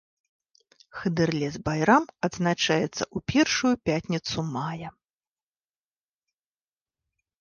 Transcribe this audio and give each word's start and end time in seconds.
Хыдырлез-байрам 1.01 2.05
адзначаецца 2.27 2.87
ў 2.87 3.17
першую 3.33 3.73
пятніцу 3.91 4.47
мая. 4.51 4.93